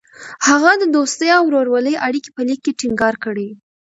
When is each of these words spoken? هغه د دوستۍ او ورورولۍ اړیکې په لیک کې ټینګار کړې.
هغه 0.47 0.71
د 0.77 0.83
دوستۍ 0.95 1.29
او 1.37 1.43
ورورولۍ 1.45 1.95
اړیکې 2.07 2.29
په 2.35 2.41
لیک 2.47 2.59
کې 2.65 2.77
ټینګار 2.79 3.15
کړې. 3.25 3.49